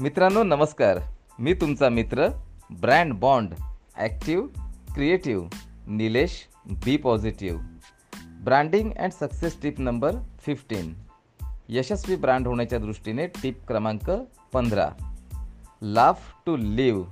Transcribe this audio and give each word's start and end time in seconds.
मित्रांनो 0.00 0.42
नमस्कार. 0.42 0.98
मी 1.38 1.54
तुमचा 1.54 1.88
मित्र 1.88 2.28
brand 2.70 3.14
bond 3.14 3.54
active 3.96 4.48
creative 4.94 5.48
Nilesh 5.88 6.48
be 6.84 6.96
positive. 6.96 7.60
Branding 8.44 8.92
and 8.92 9.12
success 9.12 9.62
tip 9.62 9.80
number 9.80 10.16
fifteen. 10.40 10.94
Yashasvi 11.68 12.16
brand 12.16 12.46
होण्याच्या 12.46 12.78
दृष्टीने 12.78 13.26
टिप 13.26 13.66
क्रमांक 13.68 14.10
पंधरा. 14.52 14.90
Laugh 15.82 16.20
to 16.46 16.56
live. 16.56 17.04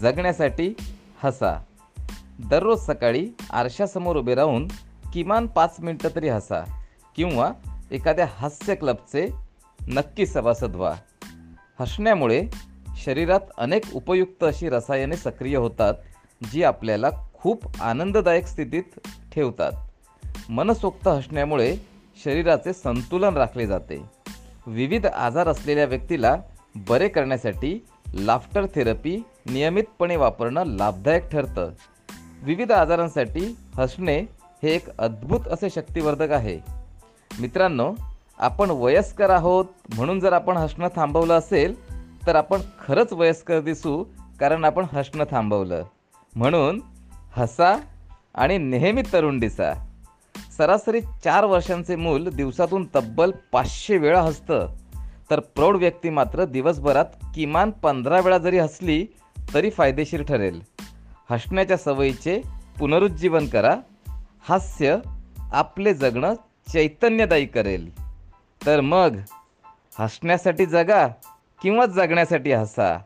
जगण्यासाठी 0.00 0.74
हसा. 1.22 1.64
दररोज 2.50 2.80
सकाळी 2.80 3.30
आरशासमोर 3.50 4.16
उभे 4.16 4.34
राहून 4.34 4.68
किमान 5.12 5.46
पाच 5.46 5.76
मिनटं 5.80 6.08
तरी 6.16 6.28
हसा 6.28 6.84
किंवा 7.16 7.52
एखाद्या 7.90 8.26
हास्य 8.30 8.74
क्लबचे 8.74 9.28
नक्की 9.88 10.26
सभासद 10.26 10.76
व्हा. 10.76 10.94
हसण्यामुळे 11.80 12.46
शरीरात 13.04 13.40
अनेक 13.58 13.82
उपयुक्त 13.94 14.44
अशी 14.44 14.68
रसायने 14.68 15.16
सक्रिय 15.16 15.56
होतात 15.56 15.94
जी 16.52 16.62
आपल्याला 16.62 17.10
खूप 17.34 17.82
आनंददायक 17.82 18.46
स्थितीत 18.46 18.82
ठेवतात. 19.34 19.72
मनसोक्त 20.50 21.08
हसण्यामुळे 21.08 21.76
शरीराचे 22.24 22.72
संतुलन 22.72 23.36
राखले 23.36 23.66
जाते. 23.66 24.02
विविध 24.66 25.06
आजार 25.06 25.48
असलेल्या 25.48 25.84
व्यक्तीला 25.84 26.36
बरे 26.88 27.08
करण्यासाठी 27.08 27.86
लाफ्टर 28.14 28.66
थेरपी 28.66 29.22
नियमितपणे 29.46 30.16
वापरणं 30.16 30.64
लाभदायक 30.66 31.28
ठरतं. 31.28 31.70
विविध 32.42 32.72
आजारांसाठी 32.72 33.56
हसणे 33.74 34.20
हे 34.62 34.70
एक 34.70 34.96
अद्भुत 34.98 35.48
असे 35.48 35.70
शक्तिवर्धक 35.70 36.30
आहे. 36.30 36.60
मित्रांनो 37.40 37.94
आपण 38.40 38.70
वयस्कर 38.70 39.30
आहोत 39.30 39.64
म्हणून 39.94 40.20
जर 40.20 40.32
आपण 40.32 40.56
हसणं 40.56 40.88
थांबवलं 40.96 41.38
असेल 41.38 41.90
तर 42.26 42.36
आपण 42.36 42.60
खरंच 42.86 43.12
वयस्कर 43.12 43.60
दिसू 43.60 44.04
कारण 44.40 44.64
आपण 44.64 44.86
हसणं 44.92 45.24
थांबवलं. 45.30 45.84
म्हणून 46.36 46.80
हसा 47.32 47.76
आणि 48.34 48.58
नेहमी 48.58 49.02
तरुण 49.12 49.38
दिसा. 49.38 49.86
सरासरी 50.56 51.00
चार 51.00 51.44
वर्षांचे 51.44 51.96
मूल 51.96 52.28
दिवसातून 52.28 52.88
तब्बल 52.94 53.30
पाचशे 53.52 53.96
वेळा 53.96 54.22
हसतं. 54.22 54.68
तर 55.30 55.40
प्रौढ 55.40 55.76
व्यक्ती 55.76 56.10
मात्र 56.10 56.44
दिवसभरात 56.44 57.04
किमान 57.34 57.70
पंधरा 57.70 58.20
वेळा 58.20 58.38
जरी 58.38 58.58
हसली 58.58 59.06
तरी 59.54 59.70
फायदेशीर 59.70 60.22
ठरेल. 60.22 60.62
हसण्याच्या 61.30 61.76
सवयीचे 61.76 62.42
पुनरुज्जीवन 62.78 63.46
करा. 63.46 63.76
हास्य 64.42 64.96
आपले 65.52 65.94
जगणं 65.94 66.34
चैतन्यदायी 66.72 67.46
करेल. 67.46 67.99
तर 68.66 68.80
मग 68.80 69.16
हसण्यासाठी 69.98 70.66
जगा 70.66 71.06
किंवा 71.62 71.86
जगण्यासाठी 71.86 72.52
हसा. 72.52 72.98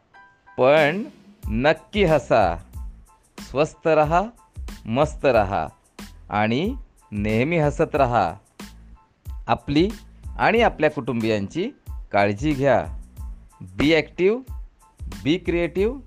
पण 0.59 1.03
नक्की 1.49 2.05
हसा. 2.05 2.57
स्वस्त 3.41 3.87
रहा 3.87 4.23
मस्त 4.87 5.25
रहा 5.25 5.67
आणि 6.31 6.77
नेहमी 7.13 7.59
हसत 7.59 7.95
रहा. 7.95 8.35
आपली 9.47 9.89
आणि 10.39 10.61
आपल्या 10.61 10.91
कुटुंबियांची 10.91 11.71
काळजी 12.13 12.53
घ्या. 12.53 12.85
Be 13.61 13.95
active 13.95 14.61
be 15.25 15.39
creative 15.39 16.01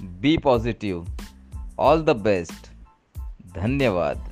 be 0.00 0.36
positive 0.36 1.04
all 1.78 2.04
the 2.04 2.10
best 2.10 2.70
धन्यवाद. 3.54 4.29